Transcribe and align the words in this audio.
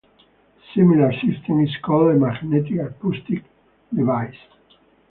A 0.03 0.73
similar 0.73 1.13
system 1.13 1.59
is 1.63 1.77
called 1.83 2.15
a 2.15 2.17
magnetic 2.17 2.79
acoustic 2.79 3.43
device. 3.95 4.33